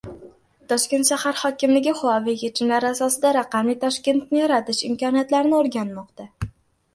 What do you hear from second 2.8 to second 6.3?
asosida «Raqamli Toshkent»ni yaratish imkoniyatlarini o‘rganmoqda